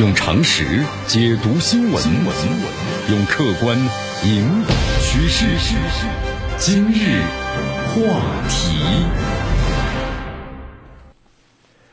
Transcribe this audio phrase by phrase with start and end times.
[0.00, 0.64] 用常识
[1.06, 2.02] 解读新闻，
[3.08, 3.78] 用客观
[4.24, 5.46] 引导趋势。
[6.58, 7.22] 今日
[7.86, 8.02] 话
[8.48, 8.74] 题，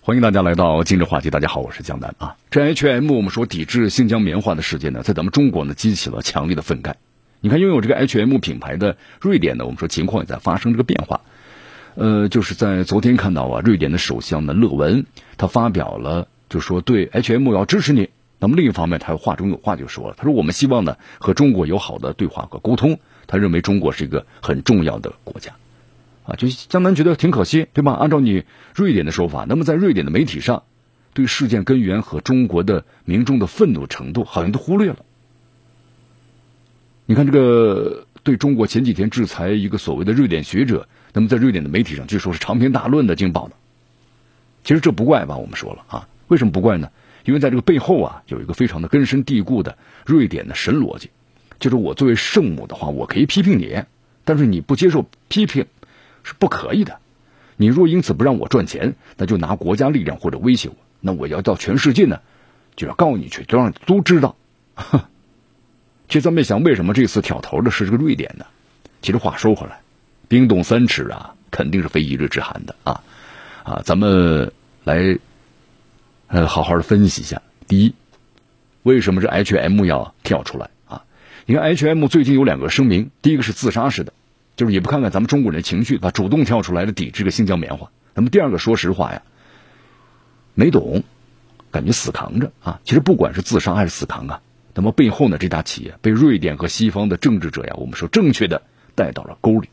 [0.00, 1.28] 欢迎大家来到今日话题。
[1.28, 2.34] 大家好，我是江南啊。
[2.50, 6.94] 这 H&M 我们说抵制新疆棉花的事件呢，在咱们中国呢激起了强烈的愤慨。
[7.42, 11.20] 你看，拥有这个 H&M 品牌的瑞典呢，我们说情况也在发生这个变化。
[11.94, 15.04] 呃，就是在昨天看到啊，瑞典的首相呢勒文，
[15.36, 18.10] 他发表了，就说对 H&M 要支持你。
[18.38, 22.98] 那么另一方面，他话中有话就说了，他说我们希望呢和中国有好的对话和沟通。
[23.26, 25.52] 他认为中国是一个很重要的国家，
[26.26, 27.92] 啊，就江南觉得挺可惜，对吧？
[27.92, 28.44] 按照你
[28.74, 30.64] 瑞典的说法，那么在瑞典的媒体上，
[31.14, 34.98] 对事件根源和中国的民众的愤怒程度，好像都忽略了。
[37.06, 43.54] 你看这个对中国前几天制裁一个所谓的瑞典学者，那么在瑞典的媒体上据说是长篇大论的劲爆的。
[44.64, 45.36] 其实这不怪吧？
[45.36, 46.88] 我们说了啊，为什么不怪呢？
[47.26, 51.10] 因为在这个背后啊，有一个非常的根深蒂固的瑞典的神逻辑。
[51.60, 53.82] 就是我作为圣母的话，我可以批评你，
[54.24, 55.66] 但是你不接受批评
[56.24, 56.98] 是不可以的。
[57.56, 62.18] 你若因此不让我赚钱，那就拿国家力量或者威胁我，那我要到全世界呢，
[62.76, 64.34] 就要告你去，就让你都知道。
[66.08, 68.46] 其实咱们想，为什么这次挑头的是这个瑞典呢？
[69.02, 69.78] 其实话说回来，
[70.28, 73.00] 冰冻三尺啊，肯定是非一日之寒的啊
[73.62, 73.82] 啊！
[73.84, 74.50] 咱们
[74.84, 75.16] 来
[76.32, 77.42] 呃好好的分析一下。
[77.68, 77.94] 第一，
[78.82, 81.04] 为什么这 H&M 要跳出来啊？
[81.44, 84.14] 你看，H&M 最近有两个声明，第一个是自杀式的，
[84.56, 87.90] 就是也不看看咱们中国人的情绪，他主动跳出来的抵制个新疆棉花。
[88.14, 89.22] 那么第二个，说实话呀，
[90.54, 91.04] 没懂，
[91.70, 92.80] 感觉死扛着啊。
[92.84, 94.40] 其实不管是自杀还是死扛啊，
[94.72, 98.62] 那么背后呢，这家企业被瑞典和西方的政治者呀，我们说正确的
[98.94, 99.68] 带到了沟里。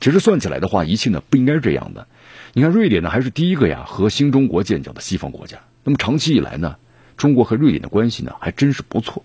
[0.00, 2.06] 其实算起来的话，一切呢不应该是这样的。
[2.52, 5.58] 你看，瑞典呢还是第一个呀和新中国建交的西方国家。
[5.84, 6.76] 那么长期以来呢，
[7.16, 9.24] 中国和瑞典的关系呢还真是不错。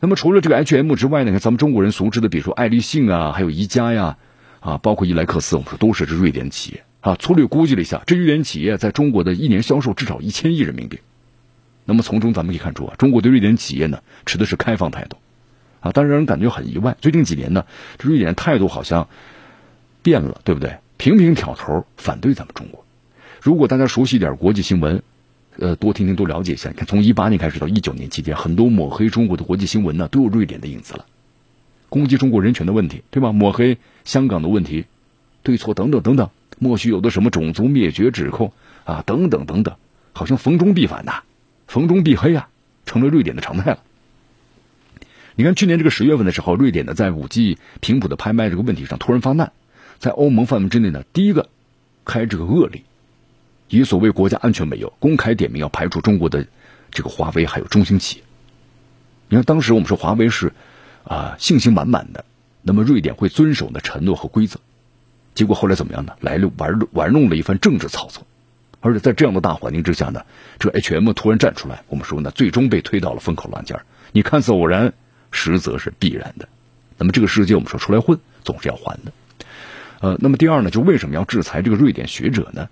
[0.00, 4.18] 那么除了这个 H&M 之外呢，咱们中国人熟知的，比如说爱立信啊，还有宜家呀，
[4.60, 7.14] 啊，包括伊莱克斯，我们说都是这瑞典企业啊。
[7.14, 10.98] 粗略估计了一下，这瑞典企业在中国的一年销售至少一千亿人民币。
[11.86, 15.16] 那么从中咱们可以看出啊，中国对瑞典企业呢持的是开放态度
[15.80, 16.96] 啊，但是让人感觉很意外。
[17.00, 17.64] 最近几年呢，
[17.96, 19.08] 这瑞典态度好像
[20.02, 20.76] 变了，对不对？
[20.98, 22.84] 频频挑头反对咱们中国。
[23.40, 25.02] 如果大家熟悉一点国际新闻。
[25.58, 26.68] 呃，多听听，多了解一下。
[26.70, 31.06] 你看，从一八年开始到一九年期间，很多抹黑中国的国际新闻呢，都有瑞典的影子了。
[31.88, 33.30] 攻击中国人权的问题，对吧？
[33.30, 34.84] 抹黑香港的问题，
[35.44, 36.28] 对错等等等等，
[36.58, 38.52] 莫须有的什么种族灭绝指控
[38.84, 39.76] 啊，等等等等，
[40.12, 41.22] 好像逢中必反呐，
[41.68, 42.48] 逢中必黑啊，
[42.84, 43.78] 成了瑞典的常态了。
[45.36, 49.52] 你看，去年这个十月份的时候，瑞典呢在五 G 频谱的拍卖这个问题上突然发难，
[50.00, 51.48] 在欧盟范围之内呢，第一个
[52.04, 52.82] 开这个恶例。
[53.78, 56.46] 以所谓国家安全为由，公开点名要排除中国的
[56.90, 58.24] 这个华为还有中兴企业。
[59.28, 60.52] 你看，当时我们说华为是
[61.04, 62.24] 啊信心满满的，
[62.62, 64.60] 那么瑞典会遵守的承诺和规则。
[65.34, 66.12] 结果后来怎么样呢？
[66.20, 68.24] 来了玩玩弄了一番政治操作，
[68.80, 70.24] 而且在这样的大环境之下呢，
[70.58, 73.80] 这 H&M 突然站出来，我们说呢，最终被推到了风口浪尖
[74.12, 74.92] 你看似偶然，
[75.32, 76.48] 实则是必然的。
[76.96, 79.12] 那么这个世界我们说出来混总是要还的。
[80.00, 82.68] 呃，那么第二呢，就为什么要制裁这个瑞典学者呢？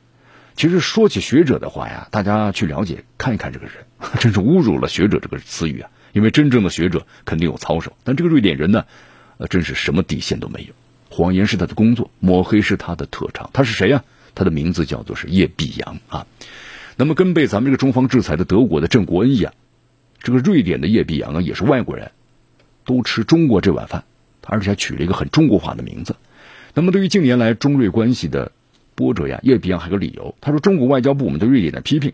[0.56, 3.74] 其实说起学者的话呀，大家去了解看一看这个人，
[4.20, 5.90] 真是侮辱了学者这个词语啊！
[6.12, 8.84] 因为真正的学者肯定有操守，但这个瑞典人呢，
[9.38, 10.74] 呃，真是什么底线都没有。
[11.08, 13.50] 谎言是他的工作，抹黑是他的特长。
[13.52, 14.04] 他是谁呀？
[14.34, 16.26] 他的名字叫做是叶必阳啊。
[16.96, 19.54] 那么跟被咱们这个中方制裁的德国的郑国恩一样，
[20.22, 22.12] 这个瑞典的叶必阳啊，也是外国人，
[22.84, 24.04] 都吃中国这碗饭，
[24.46, 26.16] 而且还取了一个很中国化的名字。
[26.74, 28.52] 那么对于近年来中瑞关系的，
[28.94, 32.12] 波折呀，叶必阳还有个理由，他说中国外交部我们对瑞典的批评，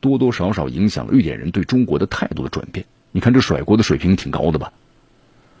[0.00, 2.86] 多多少少影响了瑞典人对中国的态度的转变。
[3.10, 4.72] 你看这甩锅的水平挺高的吧？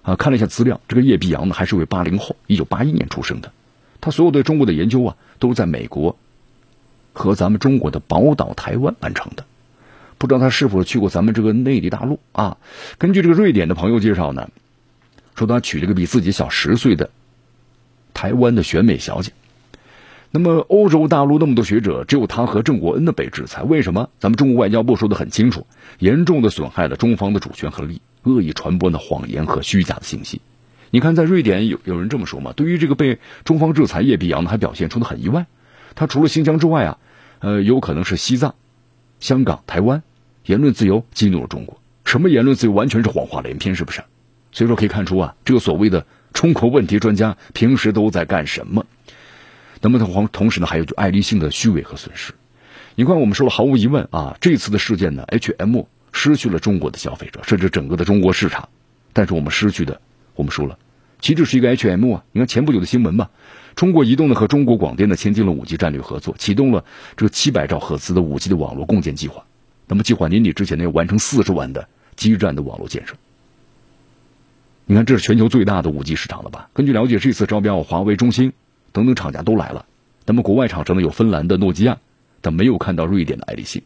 [0.02, 3.52] 啊，看了一下资料，这个叶必阳呢还是位八零后，一九八一年出生的，
[4.00, 6.16] 他所有对中国的研究啊都是在美国
[7.12, 9.44] 和咱们中国的宝岛台湾完成的。
[10.18, 12.56] 不知道他是否去过咱们这个内地大陆啊？
[12.98, 14.50] 根据这个瑞典的朋友介绍呢，
[15.34, 17.10] 说他娶了个比自己小十岁的
[18.14, 19.32] 台湾的选美小姐。
[20.34, 24.08] 那么，欧洲大陆那么多学者，只有他和郑国恩的被制裁，为什么？
[24.18, 25.66] 咱们中国外交部说的很清楚，
[25.98, 30.40] 严重的损害了中方的主权和利益，恶意传播呢谎言和虚假的信息。
[30.90, 32.54] 你看，在瑞典有有人这么说嘛？
[32.54, 35.44] 对于这个被中方制裁，叶必阳呢还表现出的很意外。
[35.94, 36.98] 他除了新疆之外啊，
[37.40, 38.54] 呃，有可能是西藏、
[39.20, 40.02] 香港、台湾，
[40.46, 41.78] 言论自由激怒了中国。
[42.06, 42.72] 什么言论自由？
[42.72, 44.02] 完全是谎话连篇，是不是？
[44.50, 48.86] 所以说可以看出啊，这个所谓的中国问题专家平时都在干什么？
[49.82, 52.32] 那么同同时呢，还有就爱立信的虚伪和损失。
[52.94, 55.82] 你看，我们说了，毫无疑问啊，这次的事件呢，H&M
[56.12, 58.68] 失去了中国的消费者，甚至整个的中国市场。
[59.12, 60.00] 但是我们失去的，
[60.34, 60.78] 我们说了，
[61.20, 62.24] 其实是一个 HM 啊。
[62.32, 63.30] 你看前不久的新闻吧，
[63.74, 66.84] 中国移动呢和中国广电呢签订了五 G 战略合作，启动了
[67.16, 69.44] 这个七百兆赫兹的五 G 的网络共建计划。
[69.88, 73.14] 那么计划年底之前呢要完成四十万的基站的网络建设。
[74.86, 76.68] 你看这是全球最大的五 G 市场了吧？
[76.72, 78.52] 根据了解，这次招标华为、中兴
[78.92, 79.84] 等等厂家都来了。
[80.24, 81.98] 那么国外厂商呢有芬兰的诺基亚，
[82.40, 83.82] 但没有看到瑞典的爱立信。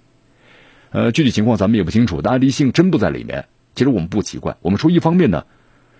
[0.90, 3.46] 呃，具体情况咱们也不清楚，但爱立信真不在里面。
[3.74, 4.56] 其实我们不奇怪。
[4.62, 5.44] 我们说，一方面呢，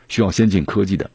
[0.08, 1.10] 需要先进科技的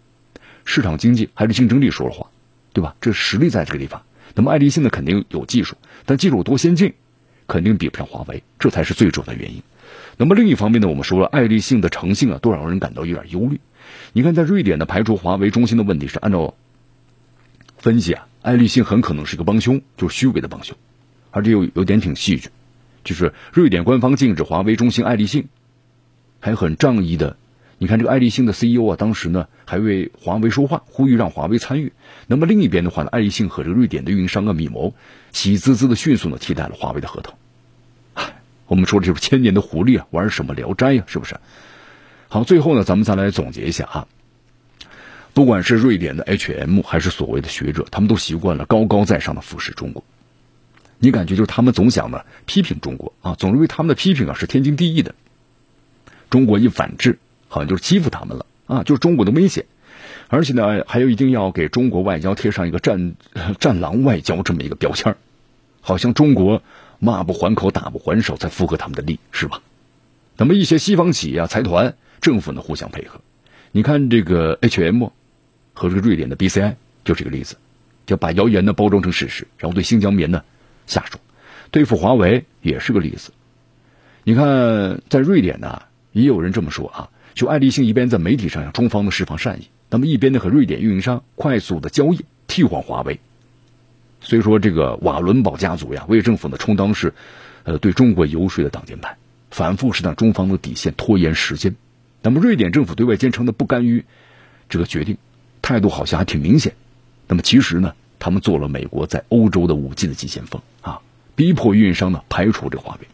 [0.66, 2.28] 市场经济还是竞争力说了话，
[2.74, 2.96] 对吧？
[3.02, 4.02] 这实力在这个地方。
[4.36, 6.94] 那么爱立信呢，肯定有技术，但技术多先进，
[7.48, 9.62] 肯定比不上华为，这才是最主要的原因。
[10.18, 13.60] 那么另一方面呢，我们说了，爱立信的诚信啊，都让人感到有点忧虑。
[14.14, 16.54] 你看，在瑞典呢，排除华为、中心的问题是按照
[17.82, 20.78] 分析啊，爱立信很可能是个帮凶，就是虚伪的帮凶，
[21.32, 22.50] 而这有有点挺戏剧。
[23.04, 25.48] 就是瑞典官方禁止华为、中兴、爱立信，
[26.40, 27.36] 还很仗义的。
[27.80, 31.92] 你看这个爱立信的 CEO 啊，当时呢还为华为说话，呼吁让华为参与。
[32.28, 34.94] 那么另一边的话呢，爱立信和这个瑞典的运营商啊密谋，
[35.32, 37.34] 喜滋滋的迅速的替代了华为的合同。
[38.68, 41.04] 我们说的就是千年的狐狸啊，玩什么聊斋呀？
[41.08, 41.36] 是不是？
[42.30, 44.08] 好，最后呢，咱们再来总结一下啊。
[45.34, 50.04] 不管是瑞典的 HM 还是所谓的学者，他们都习惯了高高在上的俯视中国。
[51.00, 55.16] 你感觉就是他们总想呢批评中国啊，总认为他们的批评啊是天经地义的。
[56.30, 57.18] 中国一反制，
[57.48, 59.66] 好像就是欺负他们了啊，就是中国的威胁。
[60.28, 63.16] 而且呢，还有一定要给中国外交贴上一个战
[63.60, 65.16] 战狼外交这么一个标签
[65.82, 66.62] 好像中国
[67.00, 69.62] 骂不还口，打不还手，才符合他们的利，是吧？
[70.38, 73.20] 那么一些西方企业啊、财团、政府呢互相配合。
[73.72, 75.10] 你看这个 HM
[75.74, 77.58] 和这个瑞典的 BCI 就是个例子，
[78.06, 80.44] 就把谣言呢包装成事实，然后对新疆棉呢。
[80.88, 81.20] 下手
[81.70, 83.32] 对付华为也是个例子。
[84.24, 93.20] 你看，在瑞典呢，也有人这么说啊，就爱立信一边在媒体上向中方的释放善意，那么一边呢和瑞典运营商快速的交易替换华为。
[94.20, 97.14] 所以说，这个瓦伦堡家族呀，为政府呢充当是
[97.64, 99.18] 呃对中国游说的挡箭牌，
[99.50, 101.76] 反复试探中方的底线，拖延时间。
[102.22, 104.04] 那么瑞典政府对外坚称的不甘于
[104.68, 105.18] 这个决定，
[105.72, 106.74] 态度好像还挺明显。
[107.28, 107.94] 那么其实呢？
[108.24, 111.00] 他们做了美国在欧洲的五 G 的急先锋啊，
[111.36, 113.08] 逼迫运营商呢排除这个华为。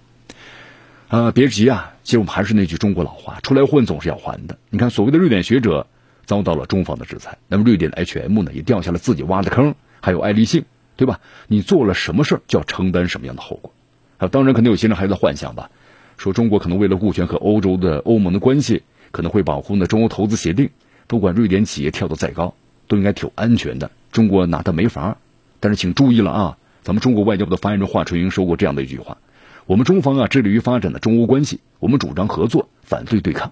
[1.08, 4.58] 啊，别急啊，其实我们还是那句中国老话，出来混总是要还的。
[4.70, 5.88] 你看，所谓的瑞典学者
[6.26, 10.66] 遭到了中方的制裁，那么瑞典的 HM 呢也掉下了自己挖的坑，还有爱立信，
[10.98, 11.22] 对吧？
[11.48, 13.72] 你做了什么事儿就要承担什么样的后果。
[14.18, 15.70] 啊，当然，可能有些人还在幻想吧，
[16.18, 20.70] 说中国可能为了顾全和欧洲的欧盟的关系，可能会保护呢中欧投资协定。
[21.08, 22.54] 不管瑞典企业跳得再高，
[22.88, 23.90] 都应该挺安全的。
[24.12, 25.18] 中国拿它没法
[25.60, 26.58] 但是请注意了啊！
[26.84, 29.18] 咱们中国外交部的发言人华春莹说过这样的一句话：
[29.66, 33.52] 我们中方啊致力于发展的中欧关系，我们主张合作，反对对抗。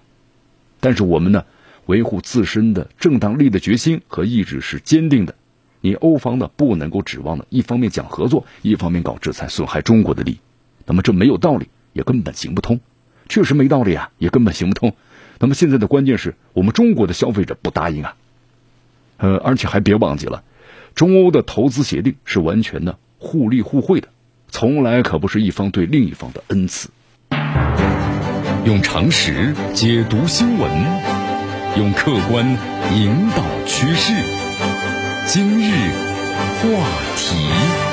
[0.80, 1.44] 但是我们呢，
[1.86, 5.34] 维护自身的正当利益的决心和意志是坚定的。
[5.80, 10.38] 你欧方呢不能够指望的，一方面讲合作，一方面搞制裁，损害中国的利益。
[10.86, 12.80] 那么这没有道理，也根本行不通。
[13.28, 14.92] 确实没道理啊，也根本行不通。
[15.38, 18.16] 那么现在的关键是我们中国的消费者不答应啊，
[19.18, 20.42] 呃，而且还别忘记了。
[20.94, 24.08] 中欧的投资协定是完全的互利互惠的，
[24.48, 26.88] 从来可不是一方对另一方的恩赐。
[28.64, 30.70] 用常识解读新闻，
[31.76, 32.44] 用客观
[32.94, 34.12] 引导趋势。
[35.28, 35.90] 今日
[36.62, 36.68] 话
[37.16, 37.85] 题。